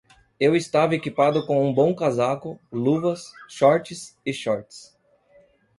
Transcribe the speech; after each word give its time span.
Eu 0.39 0.55
estava 0.55 0.95
equipado 0.95 1.45
com 1.45 1.63
um 1.63 1.71
bom 1.71 1.93
casaco, 1.93 2.59
luvas, 2.71 3.31
shorts 3.47 4.17
e 4.25 4.33
shorts. 4.33 4.97